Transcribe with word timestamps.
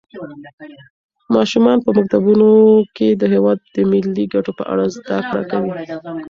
ماشومان 1.35 1.77
په 1.85 1.89
مکتبونو 1.97 2.49
کې 2.95 3.07
د 3.21 3.23
هېواد 3.33 3.59
د 3.75 3.75
ملي 3.91 4.25
ګټو 4.33 4.51
په 4.59 4.63
اړه 4.71 4.85
زده 4.95 5.17
کړه 5.29 5.43
کوي. 5.51 5.71